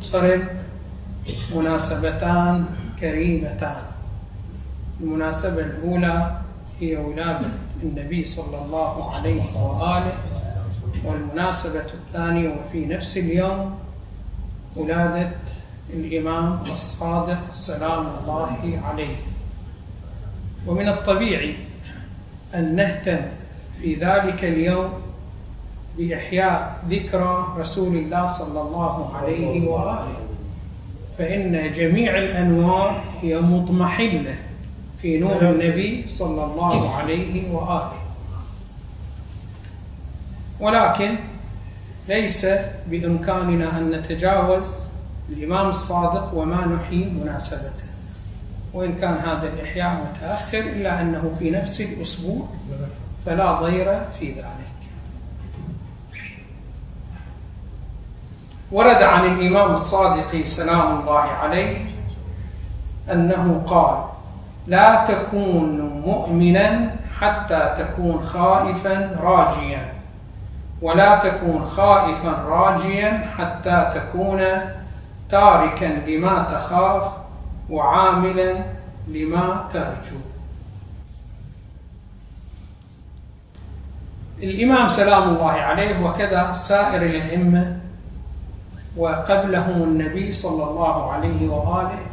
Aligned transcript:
صرم 0.00 0.48
مناسبتان 1.54 2.64
كريمتان. 3.00 3.82
المناسبة 5.00 5.60
الأولى 5.62 6.40
هي 6.80 6.96
ولادة 6.96 7.48
النبي 7.82 8.24
صلى 8.24 8.58
الله 8.64 9.14
عليه 9.14 9.42
وآله 9.56 10.16
والمناسبة 11.04 11.86
الثانية 11.94 12.48
وفي 12.48 12.86
نفس 12.86 13.16
اليوم 13.16 13.78
ولادة 14.76 15.30
الإمام 15.90 16.60
الصادق 16.72 17.54
سلام 17.54 18.06
الله 18.22 18.80
عليه. 18.84 19.16
ومن 20.66 20.88
الطبيعي 20.88 21.56
أن 22.54 22.76
نهتم 22.76 23.20
في 23.82 23.94
ذلك 23.94 24.44
اليوم 24.44 24.90
بإحياء 25.98 26.82
ذكرى 26.90 27.54
رسول 27.58 27.96
الله 27.96 28.26
صلى 28.26 28.60
الله 28.60 29.16
عليه 29.16 29.68
وآله. 29.68 30.16
فإن 31.18 31.72
جميع 31.72 32.18
الأنوار 32.18 33.04
هي 33.22 33.40
مضمحلة 33.40 34.34
في 35.02 35.18
نور 35.18 35.42
النبي 35.42 36.04
صلى 36.08 36.44
الله 36.44 36.94
عليه 36.94 37.52
وآله. 37.52 37.92
ولكن 40.60 41.16
ليس 42.08 42.46
بإمكاننا 42.86 43.78
أن 43.78 43.90
نتجاوز 43.90 44.88
الإمام 45.28 45.68
الصادق 45.68 46.34
وما 46.34 46.66
نحيي 46.66 47.04
مناسبته. 47.04 47.86
وإن 48.74 48.94
كان 48.94 49.14
هذا 49.14 49.52
الإحياء 49.54 50.04
متأخر 50.04 50.58
إلا 50.58 51.00
أنه 51.00 51.36
في 51.38 51.50
نفس 51.50 51.80
الأسبوع 51.80 52.48
فلا 53.26 53.52
ضير 53.62 54.00
في 54.20 54.32
ذلك. 54.32 54.75
ورد 58.72 59.02
عن 59.02 59.24
الإمام 59.26 59.72
الصادق 59.72 60.46
سلام 60.46 61.00
الله 61.00 61.20
عليه 61.20 61.76
أنه 63.12 63.64
قال 63.66 64.04
لا 64.66 65.04
تكون 65.04 65.80
مؤمنا 66.06 66.96
حتى 67.20 67.74
تكون 67.78 68.22
خائفا 68.22 69.16
راجيا 69.22 69.92
ولا 70.82 71.18
تكون 71.18 71.64
خائفا 71.64 72.32
راجيا 72.48 73.30
حتى 73.38 73.90
تكون 73.94 74.42
تاركا 75.28 75.84
لما 76.06 76.42
تخاف 76.42 77.12
وعاملا 77.70 78.54
لما 79.08 79.68
ترجو. 79.72 80.20
الإمام 84.42 84.88
سلام 84.88 85.22
الله 85.22 85.52
عليه 85.52 86.04
وكذا 86.04 86.52
سائر 86.52 87.02
الأئمة 87.02 87.85
وقبلهم 88.96 89.82
النبي 89.82 90.32
صلى 90.32 90.64
الله 90.64 91.12
عليه 91.12 91.48
وآله 91.48 92.06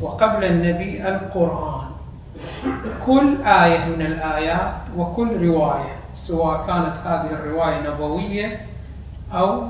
وقبل 0.00 0.44
النبي 0.44 1.08
القرآن. 1.08 1.86
كل 3.06 3.42
آية 3.42 3.84
من 3.86 4.02
الآيات 4.06 4.74
وكل 4.96 5.46
رواية 5.48 5.94
سواء 6.14 6.66
كانت 6.66 6.96
هذه 7.04 7.30
الرواية 7.30 7.90
نبوية 7.90 8.66
أو 9.32 9.68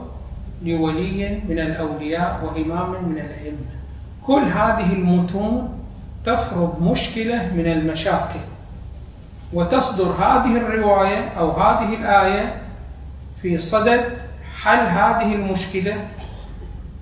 لولي 0.63 1.41
من 1.49 1.59
الأولياء 1.59 2.41
وإمام 2.45 2.91
من 3.05 3.19
الأئمة. 3.19 3.75
كل 4.27 4.43
هذه 4.43 4.93
المتون 4.93 5.69
تفرض 6.25 6.83
مشكلة 6.83 7.53
من 7.55 7.67
المشاكل 7.67 8.41
وتصدر 9.53 10.11
هذه 10.13 10.57
الرواية 10.57 11.29
أو 11.39 11.51
هذه 11.51 11.95
الآية 11.95 12.63
في 13.43 13.59
صدد 13.59 14.05
حل 14.63 14.87
هذه 14.87 15.35
المشكلة 15.35 16.09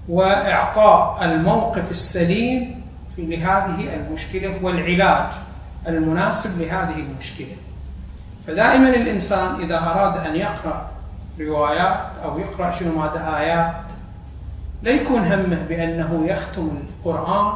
وإعطاء 0.09 1.25
الموقف 1.25 1.91
السليم 1.91 2.83
لهذه 3.19 3.95
المشكلة 3.95 4.59
والعلاج 4.63 5.33
المناسب 5.89 6.61
لهذه 6.61 6.97
المشكلة. 6.97 7.57
فدائما 8.47 8.89
الإنسان 8.89 9.61
إذا 9.61 9.79
أراد 9.79 10.27
أن 10.27 10.37
يقرأ 10.37 10.91
روايات 11.41 12.01
أو 12.25 12.39
يقرأ 12.39 12.71
شنو 12.71 12.99
ماذا 12.99 13.37
آيات 13.39 13.75
لا 14.83 14.91
يكون 14.91 15.21
همه 15.21 15.63
بأنه 15.69 16.25
يختم 16.27 16.71
القرآن 16.83 17.53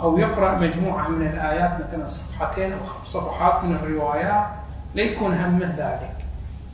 أو 0.00 0.18
يقرأ 0.18 0.58
مجموعة 0.58 1.08
من 1.08 1.26
الآيات 1.26 1.70
مثلا 1.80 2.06
صفحتين 2.06 2.72
أو 2.72 2.78
خمس 2.86 3.08
صفحات 3.08 3.64
من 3.64 3.76
الروايات 3.76 4.46
لا 4.94 5.02
يكون 5.02 5.34
همه 5.34 5.74
ذلك. 5.78 6.16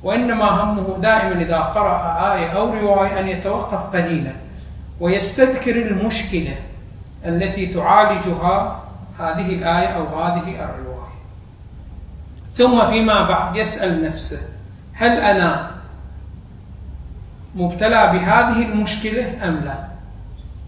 وإنما 0.03 0.45
همه 0.45 0.99
دائما 0.99 1.43
إذا 1.43 1.59
قرأ 1.59 2.35
آية 2.35 2.49
أو 2.49 2.75
رواية 2.75 3.21
أن 3.21 3.29
يتوقف 3.29 3.97
قليلا. 3.97 4.33
ويستذكر 5.01 5.77
المشكلة 5.77 6.57
التي 7.27 7.67
تعالجها 7.67 8.83
هذه 9.19 9.55
الآية 9.55 9.87
أو 9.87 10.21
هذه 10.21 10.65
الرواية. 10.65 11.17
ثم 12.57 12.87
فيما 12.91 13.29
بعد 13.29 13.57
يسأل 13.57 14.05
نفسه 14.05 14.49
هل 14.93 15.21
أنا 15.21 15.71
مبتلى 17.55 18.11
بهذه 18.13 18.65
المشكلة 18.65 19.49
أم 19.49 19.61
لا؟ 19.65 19.87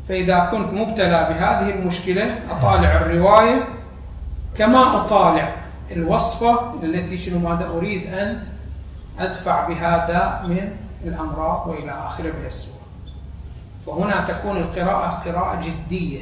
فإذا 0.09 0.39
كنت 0.39 0.73
مبتلى 0.73 1.27
بهذه 1.31 1.71
المشكلة 1.71 2.41
أطالع 2.51 2.97
الرواية 2.97 3.65
كما 4.59 4.97
أطالع 4.97 5.55
الوصفة 5.91 6.75
التي 6.83 7.19
شنو 7.19 7.39
ماذا 7.39 7.67
أريد 7.69 8.15
أن 8.15 8.45
أدفع 9.19 9.69
بهذا 9.69 10.45
من 10.49 10.71
الأمراض 11.05 11.67
وإلى 11.67 11.91
آخره 11.91 12.31
بهالسورة 12.31 12.78
فهنا 13.87 14.21
تكون 14.21 14.57
القراءة 14.57 15.23
قراءة 15.27 15.61
جدية. 15.61 16.21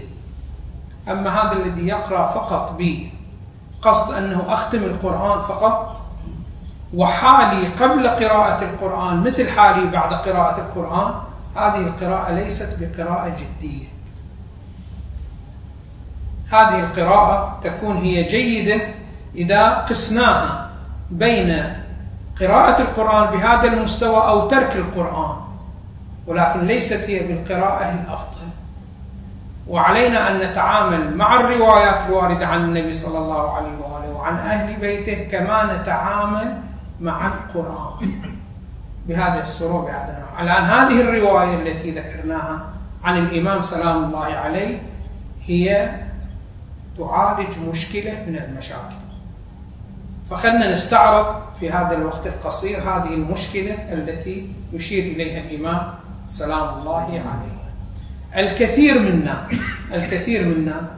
أما 1.09 1.31
هذا 1.31 1.53
الذي 1.53 1.87
يقرأ 1.87 2.27
فقط 2.27 2.79
بقصد 2.79 4.15
أنه 4.15 4.45
أختم 4.49 4.79
القرآن 4.79 5.43
فقط؟ 5.43 6.03
وحالي 6.95 7.67
قبل 7.67 8.09
قراءة 8.09 8.65
القرآن 8.65 9.21
مثل 9.21 9.51
حالي 9.51 9.87
بعد 9.87 10.15
قراءة 10.15 10.61
القرآن 10.61 11.15
هذه 11.57 11.81
القراءة 11.81 12.33
ليست 12.33 12.77
بقراءة 12.81 13.29
جدية. 13.29 13.87
هذه 16.51 16.81
القراءة 16.81 17.61
تكون 17.63 17.97
هي 17.97 18.23
جيدة 18.23 18.81
إذا 19.35 19.75
قسناها 19.75 20.71
بين 21.11 21.63
قراءة 22.41 22.83
القرآن 22.83 23.37
بهذا 23.37 23.73
المستوى 23.73 24.29
أو 24.29 24.49
ترك 24.49 24.77
القرآن. 24.77 25.46
ولكن 26.27 26.61
ليست 26.61 27.11
هي 27.11 27.27
بالقراءة 27.27 27.93
الأفضل. 27.93 28.47
وعلينا 29.69 30.31
أن 30.31 30.51
نتعامل 30.51 31.17
مع 31.17 31.41
الروايات 31.41 32.07
الواردة 32.09 32.47
عن 32.47 32.65
النبي 32.65 32.95
صلى 32.95 33.19
الله 33.19 33.57
عليه 33.57 33.79
وآله 33.79 34.13
وعن 34.13 34.35
أهل 34.37 34.81
بيته 34.81 35.29
كما 35.31 35.77
نتعامل 35.77 36.59
مع 37.01 37.27
القرآن. 37.27 38.11
بهذا 39.09 39.43
السرور 39.43 39.81
بهذا 39.85 40.17
النوع 40.17 40.43
الآن 40.43 40.65
هذه 40.65 41.01
الرواية 41.01 41.55
التي 41.55 41.91
ذكرناها 41.91 42.67
عن 43.05 43.19
الإمام 43.19 43.63
سلام 43.63 44.05
الله 44.05 44.25
عليه 44.25 44.79
هي 45.47 45.91
تعالج 46.99 47.59
مشكلة 47.59 48.13
من 48.27 48.37
المشاكل. 48.37 48.97
فخلنا 50.31 50.73
نستعرض 50.73 51.37
في 51.61 51.71
هذا 51.71 51.97
الوقت 51.97 52.27
القصير 52.27 52.79
هذه 52.79 53.15
المشكلة 53.15 53.75
التي 53.93 54.51
يشير 54.73 55.05
إليها 55.05 55.41
الإمام 55.41 55.95
سلام 56.27 56.79
الله 56.79 57.03
عليه. 57.03 57.57
الكثير 58.37 58.99
منا 58.99 59.49
الكثير 59.93 60.45
منا 60.45 60.91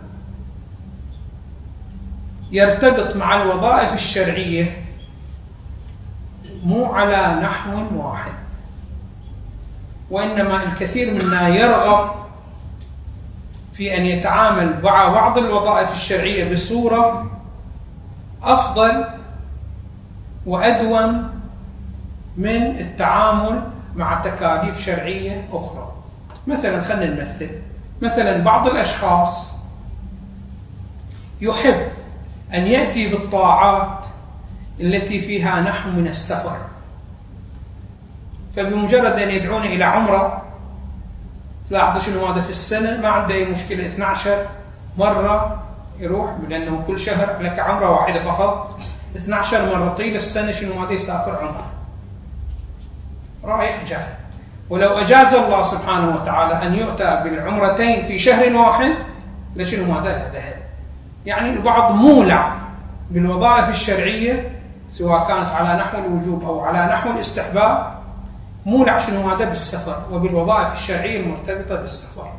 يرتبط 2.53 3.16
مع 3.16 3.42
الوظائف 3.42 3.92
الشرعية 3.95 4.84
مو 6.65 6.84
على 6.84 7.41
نحو 7.42 8.03
واحد. 8.03 8.33
وإنما 10.10 10.63
الكثير 10.63 11.15
منا 11.15 11.48
يرغب 11.48 12.10
في 13.72 13.97
أن 13.97 14.07
يتعامل 14.07 14.83
مع 14.83 15.09
بعض 15.09 15.39
الوظائف 15.39 15.92
الشرعية 15.92 16.54
بصورة 16.54 17.30
أفضل 18.42 19.04
وأدوم 20.47 21.30
من 22.36 22.80
التعامل 22.80 23.63
مع 23.97 24.21
تكاليف 24.21 24.81
شرعية 24.81 25.49
أخرى. 25.53 25.93
مثلا 26.47 26.83
خلينا 26.83 27.25
نمثل. 27.25 27.51
مثلا 28.03 28.45
بعض 28.45 28.67
الأشخاص 28.67 29.59
يحب 31.41 31.89
أن 32.55 32.67
يأتي 32.67 33.09
بالطاعات 33.09 34.07
التي 34.81 35.21
فيها 35.21 35.61
نحو 35.61 35.91
من 35.91 36.09
السفر. 36.09 36.57
فبمجرد 38.57 39.19
أن 39.19 39.31
يدعون 39.31 39.63
إلى 39.63 39.85
عمرة 39.85 40.43
لاحظوا 41.71 42.03
شنو 42.03 42.27
هذا 42.27 42.43
في 42.43 42.51
السنة؟ 42.51 43.01
ما 43.03 43.09
عنده 43.09 43.35
أي 43.35 43.45
مشكلة. 43.45 43.87
12 43.87 44.47
مرة 44.99 45.63
يروح 45.99 46.31
لأنه 46.49 46.85
كل 46.87 47.01
شهر 47.01 47.43
لك 47.43 47.59
عمرة 47.59 47.91
واحدة 47.91 48.25
فقط. 48.25 48.81
12 49.17 49.77
مرة 49.77 49.89
طيل 49.89 50.17
السنة 50.17 50.53
شنو 50.53 50.83
هذا؟ 50.83 50.93
يسافر 50.93 51.37
عمرة. 51.37 51.67
رايح 53.45 53.85
جاي 53.85 54.07
ولو 54.71 54.99
أجاز 54.99 55.35
الله 55.35 55.63
سبحانه 55.63 56.15
وتعالى 56.15 56.67
أن 56.67 56.75
يؤتى 56.75 57.21
بالعمرتين 57.25 58.07
في 58.07 58.19
شهر 58.19 58.57
واحد 58.57 58.95
لشنو 59.57 59.93
هذا 59.93 60.31
ذهب 60.33 60.57
يعني 61.27 61.51
البعض 61.51 61.93
مولع 61.93 62.53
بالوظائف 63.11 63.69
الشرعية 63.69 64.59
سواء 64.89 65.29
كانت 65.29 65.51
على 65.51 65.81
نحو 65.81 65.99
الوجوب 65.99 66.45
أو 66.45 66.61
على 66.61 66.93
نحو 66.93 67.11
الاستحباب 67.11 67.99
مولع 68.67 68.99
شنو 68.99 69.31
هذا 69.31 69.45
بالسفر 69.45 70.03
وبالوظائف 70.13 70.73
الشرعية 70.73 71.21
المرتبطة 71.21 71.77
بالسفر. 71.77 72.33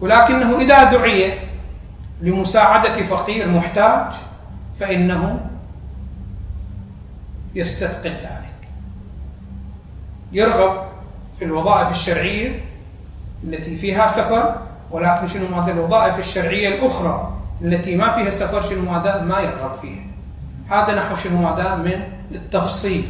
ولكنه 0.00 0.58
إذا 0.58 0.84
دعي 0.84 1.38
لمساعدة 2.20 2.94
فقير 2.94 3.48
محتاج 3.48 4.14
فإنه 4.80 5.40
يستثقل 7.54 8.10
ذلك. 8.10 8.43
يرغب 10.34 10.82
في 11.38 11.44
الوظائف 11.44 11.90
الشرعية 11.90 12.60
التي 13.44 13.76
فيها 13.76 14.06
سفر 14.06 14.54
ولكن 14.90 15.28
شنو 15.28 15.56
ماذا 15.56 15.72
الوظائف 15.72 16.18
الشرعية 16.18 16.68
الأخرى 16.68 17.32
التي 17.62 17.96
ما 17.96 18.12
فيها 18.12 18.30
سفر 18.30 18.62
شنو 18.62 18.90
ماذا 18.90 19.22
ما 19.22 19.40
يرغب 19.40 19.72
فيها؟ 19.82 20.04
هذا 20.70 20.94
نحو 20.94 21.16
شنو 21.16 21.42
ماذا 21.42 21.74
من 21.74 22.02
التفصيل. 22.32 23.04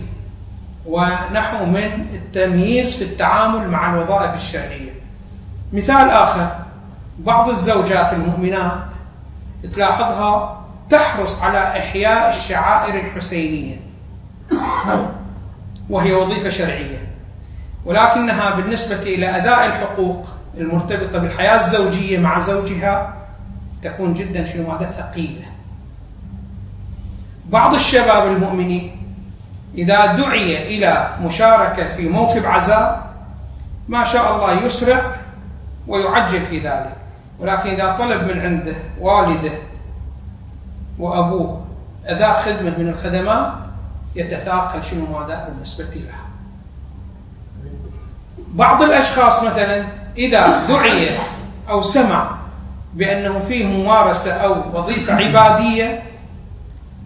ونحو 0.87 1.65
من 1.65 2.07
التمييز 2.15 2.97
في 2.97 3.05
التعامل 3.05 3.69
مع 3.69 3.95
الوظائف 3.95 4.35
الشرعية. 4.35 4.93
مثال 5.73 6.11
آخر 6.11 6.49
بعض 7.19 7.49
الزوجات 7.49 8.13
المؤمنات 8.13 8.85
تلاحظها 9.75 10.65
تحرص 10.91 11.43
على 11.43 11.59
إحياء 11.59 12.29
الشعائر 12.29 12.95
الحسينية 12.95 13.77
وهي 15.91 16.15
وظيفة 16.15 16.51
شرعية. 16.51 17.14
ولكنها 17.85 18.51
بالنسبة 18.51 19.01
إلى 19.01 19.37
أداء 19.37 19.67
الحقوق 19.67 20.27
المرتبطة 20.59 21.19
بالحياة 21.19 21.59
الزوجية 21.59 22.19
مع 22.19 22.41
زوجها 22.41 23.15
تكون 23.83 24.15
جدا 24.15 24.47
شنو 24.47 24.73
هذا 24.73 24.91
ثقيلة. 24.91 25.45
بعض 27.47 27.75
الشباب 27.75 28.27
المؤمنين 28.27 28.97
إذا 29.75 30.07
دعي 30.07 30.77
إلى 30.77 31.17
مشاركة 31.23 31.97
في 31.97 32.09
موكب 32.09 32.47
عزاء 32.47 33.15
ما 33.89 34.05
شاء 34.05 34.37
الله 34.37 34.65
يسرع 34.67 35.03
ويعجل 35.87 36.47
في 36.47 36.59
ذلك. 36.59 36.97
ولكن 37.39 37.71
إذا 37.71 37.97
طلب 37.99 38.23
من 38.23 38.41
عنده 38.41 38.75
والده 39.01 39.53
وأبوه 40.99 41.65
أداء 42.07 42.37
خدمة 42.37 42.79
من 42.79 42.89
الخدمات 42.89 43.53
يتثاقل 44.17 44.85
شنو 44.85 45.19
ماذا 45.19 45.49
بالنسبة 45.49 45.85
لها 45.95 46.24
بعض 48.55 48.83
الأشخاص 48.83 49.43
مثلا 49.43 49.85
إذا 50.17 50.67
دعي 50.69 51.11
أو 51.71 51.83
سمع 51.83 52.31
بأنه 52.95 53.41
فيه 53.49 53.67
ممارسة 53.67 54.33
أو 54.33 54.57
وظيفة 54.73 55.15
عبادية 55.15 56.03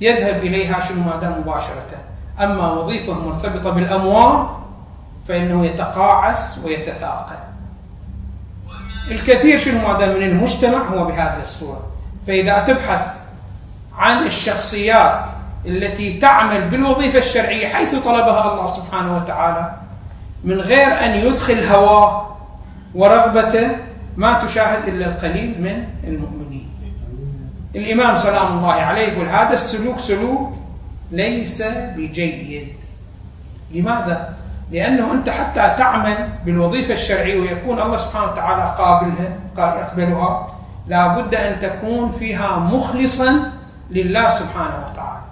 يذهب 0.01 0.37
إليها 0.37 0.81
شنو 0.89 1.03
ماذا 1.03 1.39
مباشرة. 1.39 1.99
أما 2.41 2.73
وظيفة 2.73 3.13
مرتبطة 3.13 3.71
بالأموال 3.71 4.47
فإنه 5.29 5.67
يتقاعس 5.67 6.61
ويتثاقل. 6.65 7.39
الكثير 9.11 9.59
شنو 9.59 9.89
ماذا 9.89 10.15
من 10.15 10.23
المجتمع 10.23 10.79
هو 10.79 11.05
بهذه 11.05 11.43
الصورة. 11.43 11.87
فإذا 12.27 12.59
تبحث 12.59 13.01
عن 13.99 14.27
الشخصيات 14.27 15.25
التي 15.67 16.19
تعمل 16.19 16.69
بالوظيفة 16.69 17.19
الشرعية 17.19 17.67
حيث 17.67 17.95
طلبها 17.95 18.53
الله 18.53 18.67
سبحانه 18.67 19.17
وتعالى 19.17 19.78
من 20.45 20.61
غير 20.61 21.05
أن 21.05 21.11
يدخل 21.11 21.65
هواه 21.65 22.37
ورغبته 22.95 23.71
ما 24.17 24.41
تشاهد 24.45 24.89
إلا 24.89 25.07
القليل 25.07 25.63
من 25.63 25.85
المؤمنين. 26.05 26.69
الإمام 27.75 28.17
سلام 28.17 28.59
الله 28.59 28.73
عليه 28.73 29.03
يقول 29.03 29.27
هذا 29.27 29.55
السلوك 29.55 29.99
سلوك 29.99 30.55
ليس 31.11 31.63
بجيد. 31.97 32.69
لماذا؟ 33.75 34.35
لأنه 34.73 35.13
أنت 35.13 35.31
حتى 35.31 35.75
تعمل 35.79 36.29
بالوظيفة 36.45 36.95
الشرعية 36.95 37.41
ويكون 37.41 37.81
الله 37.81 37.97
سبحانه 37.97 38.33
وتعالى 38.33 38.75
قابلها 38.79 39.39
يقبلها 39.59 40.47
لابد 40.89 41.35
أن 41.35 41.61
تكون 41.61 42.13
فيها 42.13 42.59
مخلصا 42.59 43.53
لله 43.91 44.31
سبحانه 44.31 44.87
وتعالى. 44.91 45.23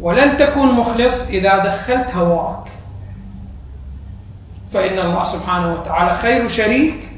ولن 0.00 0.36
تكون 0.36 0.72
مخلص 0.72 1.28
إذا 1.28 1.58
دخلت 1.58 2.14
هواك. 2.14 2.81
فإن 4.72 4.98
الله 4.98 5.24
سبحانه 5.24 5.72
وتعالى 5.72 6.14
خير 6.14 6.48
شريك 6.48 7.10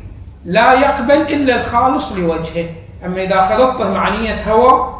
لا 0.44 0.72
يقبل 0.72 1.34
إلا 1.34 1.60
الخالص 1.60 2.12
لوجهه. 2.12 2.70
أما 3.04 3.22
إذا 3.22 3.42
خلطته 3.42 3.90
مع 3.90 4.08
نية 4.08 4.52
هوى 4.52 4.94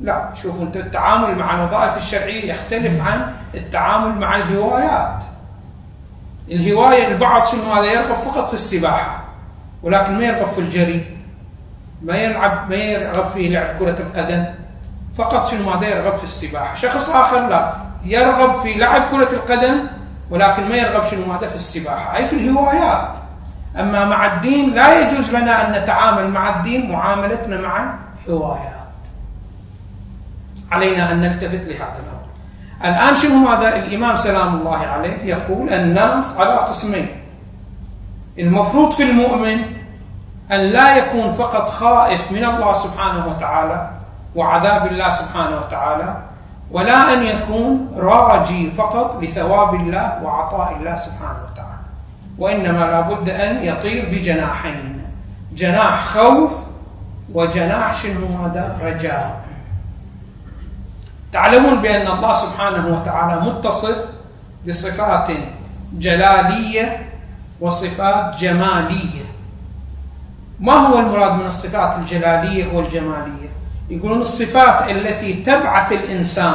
لا. 0.00 0.28
شوف 0.34 0.62
أنت 0.62 0.76
التعامل 0.76 1.38
مع 1.38 1.54
الوظائف 1.54 1.96
الشرعية 1.96 2.50
يختلف 2.50 3.00
عن 3.06 3.34
التعامل 3.54 4.20
مع 4.20 4.36
الهوايات. 4.36 5.24
الهواية 6.50 7.08
البعض 7.08 7.46
شنو؟ 7.46 7.72
هذا 7.72 7.92
يرغب 7.92 8.16
فقط 8.16 8.48
في 8.48 8.54
السباحة 8.54 9.24
ولكن 9.82 10.18
ما 10.18 10.24
يرغب 10.24 10.52
في 10.52 10.60
الجري. 10.60 11.16
ما 12.02 12.16
يلعب 12.16 12.70
ما 12.70 12.76
يرغب 12.76 13.30
في 13.30 13.48
لعب 13.48 13.78
كرة 13.78 13.98
القدم. 13.98 14.44
فقط 15.18 15.50
شنو؟ 15.50 15.70
هذا 15.70 15.88
يرغب 15.88 16.18
في 16.18 16.24
السباحة. 16.24 16.74
شخص 16.74 17.10
آخر 17.10 17.48
لا. 17.48 17.74
يرغب 18.04 18.60
في 18.62 18.74
لعب 18.74 19.10
كرة 19.10 19.32
القدم 19.32 19.97
ولكن 20.30 20.68
ما 20.68 20.76
يرغب 20.76 21.04
شنو؟ 21.04 21.32
هذا 21.32 21.48
في 21.48 21.54
السباحة. 21.54 22.16
أي 22.16 22.28
في 22.28 22.36
الهوايات. 22.36 23.16
أما 23.76 24.04
مع 24.04 24.34
الدين 24.34 24.74
لا 24.74 25.00
يجوز 25.00 25.30
لنا 25.30 25.66
أن 25.66 25.82
نتعامل 25.82 26.30
مع 26.30 26.56
الدين 26.56 26.92
معاملتنا 26.92 27.60
مع 27.60 27.94
الهوايات 28.26 28.78
علينا 30.72 31.12
أن 31.12 31.20
نلتفت 31.20 31.64
لهذا 31.68 31.98
الأمر. 32.04 32.28
الآن 32.84 33.16
شنو 33.16 33.48
هذا 33.48 33.76
الإمام 33.76 34.16
سلام 34.16 34.54
الله 34.54 34.78
عليه 34.78 35.24
يقول 35.24 35.72
الناس 35.72 36.36
على 36.36 36.54
قسمين. 36.54 37.08
المفروض 38.38 38.92
في 38.92 39.02
المؤمن 39.02 39.58
أن 40.52 40.60
لا 40.60 40.96
يكون 40.96 41.34
فقط 41.34 41.70
خائف 41.70 42.32
من 42.32 42.44
الله 42.44 42.74
سبحانه 42.74 43.26
وتعالى 43.26 43.90
وعذاب 44.34 44.86
الله 44.86 45.10
سبحانه 45.10 45.56
وتعالى 45.56 46.22
ولا 46.70 47.12
أن 47.12 47.22
يكون 47.22 47.92
راجي 47.96 48.70
فقط 48.70 49.22
لثواب 49.22 49.74
الله 49.74 50.22
وعطاء 50.22 50.76
الله 50.76 50.96
سبحانه 50.96 51.38
وتعالى. 51.52 51.78
وإنما 52.38 52.78
لابد 52.86 53.30
أن 53.30 53.62
يطير 53.62 54.04
بجناحين. 54.12 55.04
جناح 55.52 56.04
خوف 56.04 56.52
وجناح 57.34 57.94
شنو 58.02 58.26
هذا؟ 58.44 58.78
رجاء. 58.82 59.40
تعلمون 61.32 61.82
بأن 61.82 62.06
الله 62.06 62.34
سبحانه 62.34 62.86
وتعالى 62.86 63.40
متصف 63.40 63.98
بصفات 64.68 65.30
جلالية 65.92 67.08
وصفات 67.60 68.36
جمالية. 68.36 69.24
ما 70.60 70.72
هو 70.72 70.98
المراد 70.98 71.32
من 71.32 71.46
الصفات 71.46 71.98
الجلالية 71.98 72.76
والجمالية؟ 72.76 73.47
يقولون 73.90 74.20
الصفات 74.20 74.90
التي 74.90 75.32
تبعث 75.34 75.92
الإنسان 75.92 76.54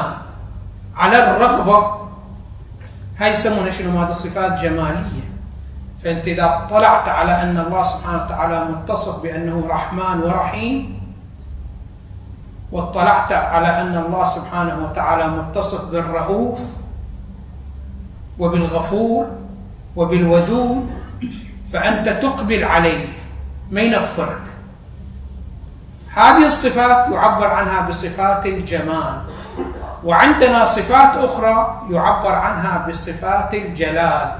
على 0.96 1.32
الرغبة 1.32 2.04
هاي 3.18 3.34
يسمونها 3.34 3.72
شنو؟ 3.72 4.02
هذا 4.02 4.13
صفات 4.13 4.60
جمالية. 4.60 5.24
فأنت 6.04 6.28
إذا 6.28 6.68
طلعت 6.70 7.10
على 7.10 7.42
أن 7.42 7.58
الله 7.58 7.84
سبحانه 7.84 8.24
وتعالى 8.24 8.66
متصف 8.66 9.24
بأنه 9.24 9.68
رحمن 9.70 10.24
ورحيم 10.24 11.04
واطلعت 12.72 13.32
على 13.32 13.82
أن 13.82 13.98
الله 13.98 14.25
سبحانه 14.25 14.84
وتعالى 14.84 15.28
متصف 15.28 15.86
بالرؤوف 15.86 16.60
وبالغفور 18.40 19.28
وبالودود 19.96 20.90
فأنت 21.74 22.10
تقبل 22.10 22.63
عليه 22.63 23.06
ما 23.72 23.82
ينفرك 23.82 24.42
هذه 26.15 26.46
الصفات 26.46 27.08
يعبر 27.08 27.48
عنها 27.48 27.82
بصفات 27.82 28.46
الجمال 28.46 29.22
وعندنا 30.03 30.65
صفات 30.65 31.17
أخرى 31.17 31.82
يعبر 31.89 32.32
عنها 32.36 32.86
بصفات 32.88 33.53
الجلال. 33.53 34.32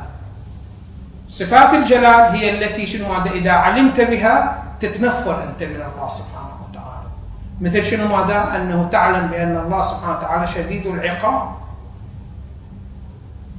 صفات 1.28 1.74
الجلال 1.74 2.36
هي 2.36 2.58
التي 2.58 2.88
شنو 2.88 3.08
إذا 3.26 3.52
علمت 3.52 4.02
بها 4.02 4.64
تتنفر 4.80 5.44
أنت 5.44 5.64
من 5.64 5.82
الله 5.82 6.08
سبحانه 6.08 6.56
وتعالى. 6.70 7.10
مثل 7.62 7.84
شنو 7.84 8.18
ماذا؟ 8.18 8.56
أنه 8.56 8.90
تعلم 8.92 9.28
بأن 9.28 9.58
الله 9.58 9.84
سبحانه 9.84 10.18
وتعالى 10.18 10.48
شديد 10.48 10.88
العقاب. 10.88 11.50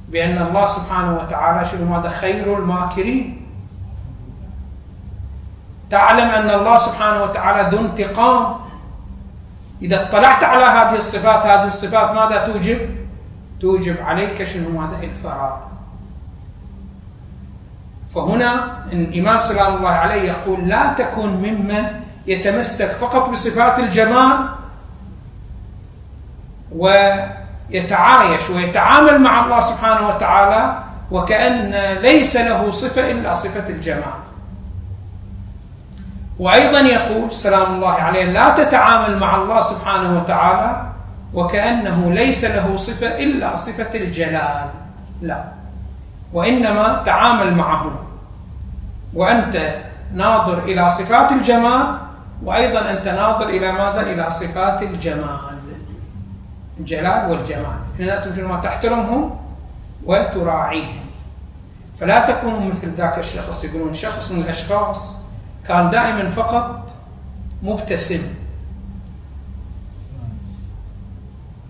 بأن 0.09 0.37
الله 0.37 0.65
سبحانه 0.65 1.17
وتعالى 1.17 1.67
شنو 1.67 1.85
ماذا؟ 1.85 2.09
خير 2.09 2.57
الماكرين. 2.57 3.44
تعلم 5.89 6.29
أن 6.29 6.49
الله 6.49 6.77
سبحانه 6.77 7.23
وتعالى 7.23 7.69
ذو 7.75 7.79
انتقام. 7.81 8.55
إذا 9.81 10.01
اطلعت 10.01 10.43
على 10.43 10.65
هذه 10.65 10.97
الصفات 10.97 11.45
هذه 11.45 11.67
الصفات 11.67 12.11
ماذا 12.11 12.47
توجب؟ 12.47 12.79
توجب 13.61 13.95
عليك 14.01 14.43
شنو؟ 14.43 14.69
ماذا؟ 14.69 15.03
الفرار 15.03 15.67
فهنا 18.15 18.77
الإمام 18.91 19.41
سلام 19.41 19.75
الله 19.75 19.89
عليه 19.89 20.21
يقول 20.21 20.67
لا 20.69 20.93
تكن 20.93 21.29
ممن 21.29 21.83
يتمسك 22.27 22.91
فقط 22.91 23.29
بصفات 23.29 23.79
الجمال 23.79 24.49
ويتعايش 26.71 28.49
ويتعامل 28.49 29.21
مع 29.21 29.45
الله 29.45 29.59
سبحانه 29.59 30.07
وتعالى 30.07 30.83
وكأن 31.11 31.71
ليس 32.01 32.37
له 32.37 32.71
صفة 32.71 33.11
إلا 33.11 33.35
صفة 33.35 33.69
الجمال. 33.69 34.24
وأيضا 36.39 36.79
يقول 36.79 37.35
سلام 37.35 37.75
الله 37.75 37.91
عليه 37.93 38.23
لا 38.25 38.49
تتعامل 38.49 39.19
مع 39.19 39.35
الله 39.35 39.61
سبحانه 39.61 40.21
وتعالى 40.21 40.81
وكأنه 41.33 42.11
ليس 42.11 42.45
له 42.45 42.77
صفة 42.77 43.07
إلا 43.07 43.55
صفة 43.55 43.95
الجلال 43.95 44.69
لا. 45.21 45.43
وإنما 46.33 47.03
تعامل 47.05 47.55
معه. 47.55 47.99
وأنت 49.13 49.75
ناظر 50.13 50.63
إلى 50.63 50.91
صفات 50.91 51.31
الجمال 51.31 51.97
وأيضا 52.43 52.91
أنت 52.91 53.07
ناظر 53.07 53.49
إلى 53.49 53.71
ماذا؟ 53.71 54.01
إلى 54.01 54.31
صفات 54.31 54.83
الجمال. 54.83 55.39
الجلال 56.79 57.31
والجمال. 57.31 57.77
اثنيناتهم 57.93 58.61
تحترمهم 58.61 59.37
وتراعيهم. 60.05 61.05
فلا 61.99 62.19
تكونوا 62.19 62.59
مثل 62.59 62.95
ذاك 62.95 63.19
الشخص 63.19 63.63
يقولون 63.63 63.93
شخص 63.93 64.31
من 64.31 64.41
الأشخاص 64.41 65.24
كان 65.67 65.89
دائما 65.89 66.31
فقط 66.31 66.89
مبتسم. 67.63 68.21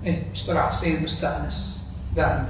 إيه 0.06 0.24
اصطلاح 0.36 0.68
السيد 0.68 1.04
مستأنس 1.04 1.92
دائما. 2.16 2.50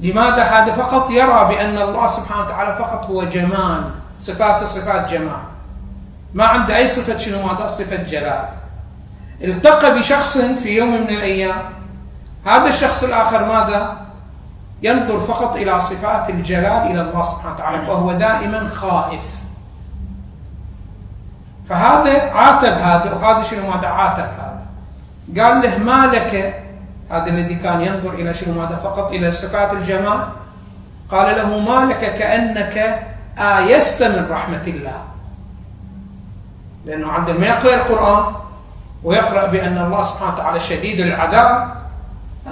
لماذا 0.00 0.42
هذا 0.42 0.72
فقط؟ 0.72 1.10
يرى 1.10 1.44
بأن 1.44 1.78
الله 1.78 2.06
سبحانه 2.06 2.44
وتعالى 2.44 2.76
فقط 2.76 3.06
هو 3.06 3.24
جمال 3.24 3.90
صفاته 4.20 4.66
صفات 4.66 5.10
جمال. 5.10 5.42
ما 6.34 6.44
عنده 6.44 6.76
أي 6.76 6.88
صفة 6.88 7.16
شنو 7.16 7.46
هذا 7.46 7.68
صفة 7.68 8.02
جلال. 8.02 8.48
التقى 9.44 9.98
بشخص 9.98 10.38
في 10.38 10.68
يوم 10.76 10.90
من 10.90 11.08
الأيام. 11.08 11.62
هذا 12.46 12.68
الشخص 12.68 13.04
الآخر 13.04 13.44
ماذا؟ 13.44 14.06
ينظر 14.82 15.20
فقط 15.20 15.56
إلى 15.56 15.80
صفات 15.80 16.30
الجلال 16.30 16.82
إلى 16.90 17.00
الله 17.00 17.22
سبحانه 17.22 17.54
وتعالى 17.54 17.86
فهو 17.86 18.12
دائما 18.12 18.68
خائف. 18.68 19.37
فهذا 21.68 22.30
عاتب 22.32 22.72
هذا 22.72 23.12
وهذا 23.12 23.42
شنو؟ 23.42 23.70
ماذا 23.70 23.88
عاتب 23.88 24.28
هذا. 24.40 24.66
قال 25.42 25.62
له 25.62 25.78
ما 25.78 26.06
لك؟ 26.06 26.62
هذا 27.10 27.26
الذي 27.26 27.54
كان 27.54 27.80
ينظر 27.80 28.10
إلى 28.10 28.34
شنو 28.34 28.60
ماذا؟ 28.60 28.76
فقط 28.76 29.10
إلى 29.10 29.32
صفات 29.32 29.72
الجمال 29.72 30.28
قال 31.10 31.36
له 31.36 31.58
ما 31.58 31.92
لك؟ 31.92 32.00
كأنك 32.00 33.06
آيست 33.38 34.02
من 34.02 34.26
رحمة 34.30 34.62
الله. 34.66 34.98
لأنه 36.86 37.12
عندما 37.12 37.46
يقرأ 37.46 37.74
القرآن 37.74 38.34
ويقرأ 39.04 39.46
بأن 39.46 39.78
الله 39.78 40.02
سبحانه 40.02 40.32
وتعالى 40.32 40.60
شديد 40.60 41.00
العذاب 41.00 41.74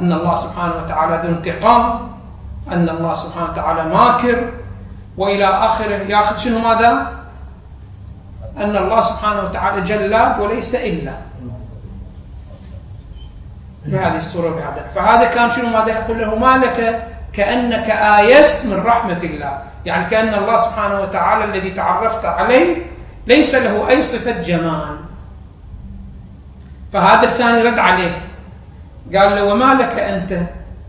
أن 0.00 0.12
الله 0.12 0.36
سبحانه 0.36 0.74
وتعالى 0.84 1.20
ذو 1.24 1.34
انتقام 1.34 2.08
أن 2.72 2.88
الله 2.88 3.14
سبحانه 3.14 3.50
وتعالى 3.50 3.84
ماكر 3.94 4.50
وإلى 5.16 5.44
آخره. 5.44 5.96
يأخذ 6.08 6.36
شنو 6.36 6.58
ماذا؟ 6.58 7.15
أن 8.58 8.76
الله 8.76 9.00
سبحانه 9.00 9.40
وتعالى 9.42 9.80
جلاد 9.80 10.40
وليس 10.40 10.74
إلا. 10.74 11.12
بهذه 13.86 14.18
الصورة 14.18 14.50
بهذا 14.50 14.86
فهذا 14.94 15.24
كان 15.24 15.50
شنو 15.50 15.68
ماذا 15.68 15.88
يقول 15.88 16.20
له؟ 16.20 16.34
ما 16.34 16.56
لك 16.56 17.02
كأنك 17.32 17.90
آيست 17.90 18.66
من 18.66 18.82
رحمة 18.82 19.18
الله. 19.22 19.58
يعني 19.84 20.10
كأن 20.10 20.34
الله 20.34 20.56
سبحانه 20.56 21.00
وتعالى 21.00 21.44
الذي 21.44 21.70
تعرفت 21.70 22.24
عليه 22.24 22.76
ليس 23.26 23.54
له 23.54 23.88
أي 23.88 24.02
صفة 24.02 24.42
جمال. 24.42 24.96
فهذا 26.92 27.28
الثاني 27.28 27.62
رد 27.62 27.78
عليه. 27.78 28.22
قال 29.14 29.36
له 29.36 29.44
وما 29.44 29.74
لك 29.74 29.98
أنت 29.98 30.40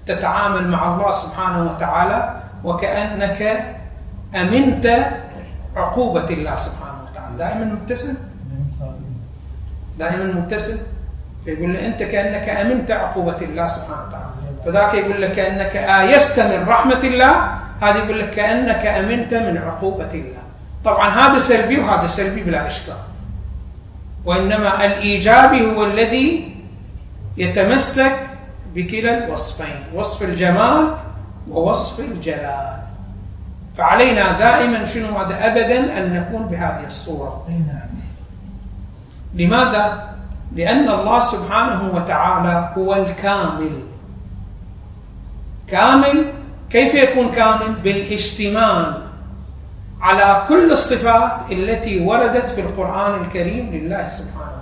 تتعامل 0.08 0.68
مع 0.68 0.96
الله 0.96 1.12
سبحانه 1.12 1.72
وتعالى 1.72 2.42
وكأنك 2.64 3.64
أمنت 4.36 5.08
عقوبة 5.76 6.26
الله 6.30 6.56
سبحانه 6.56 6.87
دائما 7.38 7.66
مبتسم؟ 7.66 8.18
دائما 10.00 10.26
مبتسم. 10.34 10.78
فيقول 11.46 11.74
له 11.74 11.88
أنت 11.88 12.04
كأنك 12.04 12.50
أمنت 12.50 12.92
عقوبة 12.92 13.38
الله 13.42 13.68
سبحانه 13.68 14.08
وتعالى. 14.08 14.28
فذاك 14.66 14.94
يقول 14.94 15.22
لك 15.22 15.32
كأنك 15.32 15.76
آيست 15.76 16.40
من 16.40 16.68
رحمة 16.68 17.00
الله. 17.00 17.34
هذا 17.82 17.98
يقول 17.98 18.20
لك 18.20 18.30
كأنك 18.30 18.86
أمنت 18.86 19.34
من 19.34 19.58
عقوبة 19.58 20.12
الله. 20.12 20.44
طبعا 20.84 21.10
هذا 21.10 21.40
سلبي 21.40 21.80
وهذا 21.80 22.08
سلبي 22.08 22.44
بلا 22.44 22.68
إشكال. 22.68 23.00
وإنما 24.26 24.86
الإيجابي 24.86 25.66
هو 25.66 25.86
الذي 25.86 26.56
يتمسك 27.38 28.16
بكلا 28.76 29.26
الوصفين 29.26 29.84
وصف 29.94 30.24
الجمال 30.24 30.98
ووصف 31.50 32.00
الجلال. 32.00 32.78
فعلينا 33.78 34.32
دائما 34.32 34.86
شنو 34.86 35.18
هذا؟ 35.18 35.48
ابدا 35.48 35.98
أن 35.98 36.14
نكون 36.14 36.48
بهذه 36.48 36.88
الصورة. 36.88 37.46
نعم. 37.50 37.90
لماذا؟ 39.34 40.10
لأن 40.56 40.90
الله 40.90 41.20
سبحانه 41.20 41.92
وتعالى 41.94 42.74
هو 42.78 42.96
الكامل. 42.96 43.84
كامل؟ 45.68 46.34
كيف 46.70 46.94
يكون 46.94 47.32
كامل؟ 47.32 47.74
بالاشتمال 47.84 49.04
على 50.02 50.44
كل 50.48 50.72
الصفات 50.72 51.52
التي 51.52 52.06
وردت 52.06 52.50
في 52.50 52.62
القرآن 52.62 53.24
الكريم 53.24 53.72
لله 53.72 54.10
سبحانه 54.10 54.58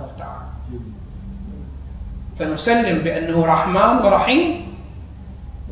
فنسلم 2.38 2.98
بأنه 2.98 3.46
رحمن 3.46 4.04
ورحيم 4.04 4.76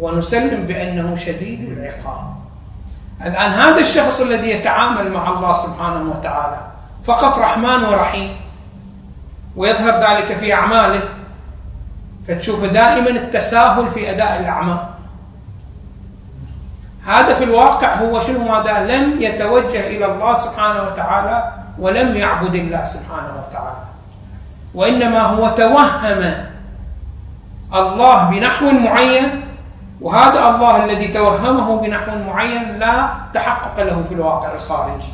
ونسلم 0.01 0.67
بأنه 0.67 1.15
شديد 1.15 1.63
العقاب. 1.63 2.34
الآن 3.21 3.51
هذا 3.51 3.81
الشخص 3.81 4.21
الذي 4.21 4.51
يتعامل 4.51 5.13
مع 5.13 5.31
الله 5.31 5.53
سبحانه 5.53 6.11
وتعالى 6.11 6.61
فقط 7.05 7.39
رحمن 7.39 7.85
ورحيم 7.85 8.37
ويظهر 9.57 10.01
ذلك 10.01 10.39
في 10.39 10.55
أعماله 10.55 11.03
فتشوف 12.29 12.65
دائما 12.65 13.11
التساهل 13.11 13.91
في 13.91 14.11
أداء 14.11 14.41
الأعمال. 14.41 14.79
هذا 17.07 17.35
في 17.35 17.45
الواقع 17.45 17.95
هو 17.95 18.21
شنو؟ 18.21 18.45
ماذا 18.45 18.97
لم 18.97 19.23
يتوجه 19.23 19.87
إلى 19.87 20.07
الله 20.07 20.35
سبحانه 20.35 20.83
وتعالى 20.83 21.53
ولم 21.79 22.17
يعبد 22.17 22.55
الله 22.55 22.85
سبحانه 22.85 23.45
وتعالى. 23.49 23.77
وإنما 24.75 25.21
هو 25.21 25.49
توهم 25.49 26.35
الله 27.75 28.31
بنحو 28.31 28.71
معين 28.71 29.44
وهذا 30.01 30.49
الله 30.49 30.85
الذي 30.85 31.09
توهمه 31.09 31.81
بنحو 31.81 32.19
معين 32.27 32.79
لا 32.79 33.09
تحقق 33.35 33.83
له 33.83 34.05
في 34.09 34.15
الواقع 34.15 34.55
الخارجي. 34.55 35.13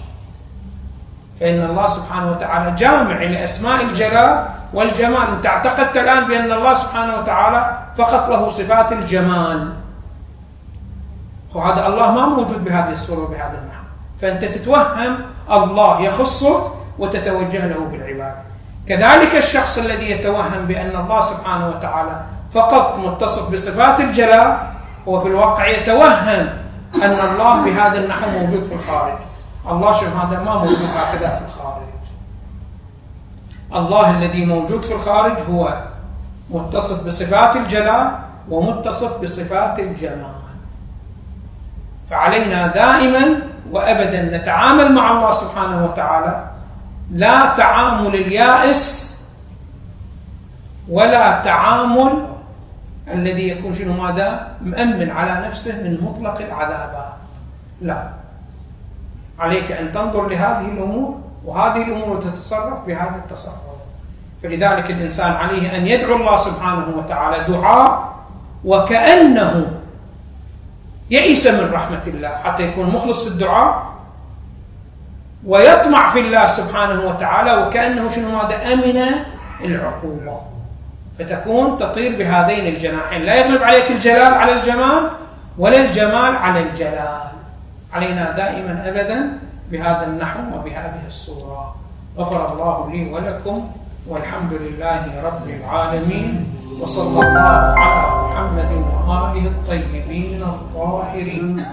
فإن 1.41 1.65
الله 1.71 1.87
سبحانه 1.87 2.31
وتعالى 2.31 2.77
جامع 2.77 3.23
لأسماء 3.23 3.83
الجلال 3.83 4.47
والجمال. 4.73 5.29
أنت 5.37 5.47
اعتقدت 5.47 5.97
الآن 5.97 6.25
بأن 6.25 6.53
الله 6.53 6.75
سبحانه 6.75 7.15
وتعالى 7.17 7.79
فقط 7.99 8.29
له 8.29 8.49
صفات 8.49 8.93
الجمال. 8.93 9.75
وهذا 11.55 11.87
الله 11.87 12.11
ما 12.13 12.27
موجود 12.27 12.65
بهذه 12.65 12.93
الصورة 12.93 13.21
وبهذا 13.21 13.59
النحو 13.59 13.85
فأنت 14.23 14.45
تتوهم 14.45 15.17
الله 15.51 16.01
يخصك 16.01 16.63
وتتوجه 16.99 17.67
له 17.67 17.89
بالعبادة. 17.93 18.43
كذلك 18.89 19.37
الشخص 19.37 19.79
الذي 19.79 20.11
يتوهم 20.11 20.67
بأن 20.67 20.97
الله 20.97 21.21
سبحانه 21.21 21.69
وتعالى 21.69 22.21
فقط 22.55 22.99
متصف 22.99 23.53
بصفات 23.53 24.01
الجلال 24.01 24.59
هو 25.09 25.21
في 25.21 25.29
الواقع 25.29 25.67
يتوهم 25.67 26.49
أن 27.03 27.17
الله 27.31 27.65
بهذا 27.65 28.05
النحو 28.05 28.31
موجود 28.31 28.65
في 28.65 28.75
الخارج. 28.75 29.19
الله 29.71 29.93
شو 29.93 30.07
هذا 30.07 30.43
ما 30.43 30.55
موجود 30.55 30.89
هكذا 30.97 31.29
في 31.29 31.45
الخارج. 31.49 31.83
الله 33.75 34.19
الذي 34.19 34.45
موجود 34.45 34.83
في 34.83 34.95
الخارج 34.95 35.37
هو 35.51 35.83
متصف 36.51 37.07
بصفات 37.07 37.57
الجلال 37.57 38.11
ومتصف 38.49 39.19
بصفات 39.23 39.79
الجمال. 39.79 40.41
فعلينا 42.11 42.67
دائما 42.67 43.43
وابدا 43.73 44.23
نتعامل 44.39 44.93
مع 44.95 45.13
الله 45.13 45.33
سبحانه 45.33 45.85
وتعالى. 45.85 46.51
لا 47.11 47.47
تعامل 47.47 48.15
اليائس 48.15 49.17
ولا 50.89 51.41
تعامل 51.43 52.30
الذي 53.13 53.49
يكون 53.49 53.75
شنو 53.75 54.03
ماذا؟ 54.03 54.49
مأمن 54.63 55.11
على 55.11 55.47
نفسه 55.47 55.83
من 55.83 55.99
مطلق 56.03 56.41
العذابات. 56.41 57.13
لا. 57.81 58.09
عليك 59.39 59.73
أن 59.73 59.93
تنظر 59.93 60.29
لهذه 60.29 60.69
الأمور 60.69 61.21
وهذه 61.45 61.83
الأمور 61.83 62.21
تتصرف 62.21 62.79
بهذا 62.87 63.17
التصرف. 63.17 63.71
فلذلك 64.43 64.91
الإنسان 64.91 65.33
عليه 65.33 65.77
أن 65.77 65.87
يدعو 65.87 66.17
الله 66.17 66.37
سبحانه 66.37 66.87
وتعالى 66.97 67.45
دعاء 67.55 68.15
وكأنه 68.65 69.81
يئس 71.11 71.47
من 71.47 71.73
رحمة 71.73 72.03
الله 72.07 72.29
حتى 72.29 72.69
يكون 72.69 72.91
مخلص 72.91 73.25
في 73.25 73.29
الدعاء 73.29 73.91
ويطمع 75.47 76.11
في 76.11 76.21
الله 76.21 76.47
سبحانه 76.47 77.07
وتعالى 77.09 77.67
وكأنه 77.67 78.11
شنو 78.11 78.39
هذا 78.39 78.73
أمن 78.73 78.97
العقوبة. 79.65 80.50
فتكون 81.21 81.79
تطير 81.79 82.17
بهذين 82.17 82.75
الجناحين. 82.75 83.23
لا 83.23 83.35
يغلب 83.35 83.63
عليك 83.63 83.91
الجلال 83.91 84.35
على 84.35 84.53
الجمال 84.53 85.11
ولا 85.59 85.85
الجمال 85.85 86.37
على 86.37 86.61
الجلال. 86.63 87.29
علينا 87.93 88.31
دائما 88.31 88.89
أبدا 88.89 89.39
بهذا 89.71 90.07
النحو 90.07 90.41
وبهذه 90.57 91.03
الصورة. 91.07 91.77
غفر 92.19 92.53
الله 92.53 92.91
لي 92.93 93.13
ولكم 93.13 93.69
والحمد 94.09 94.53
لله 94.53 95.03
رب 95.25 95.47
العالمين. 95.49 96.47
وصلى 96.81 97.21
الله 97.21 97.75
على 97.77 98.03
محمد 98.25 98.73
وآله 98.73 99.45
الطيبين 99.47 100.43
الطاهرين. 100.43 101.65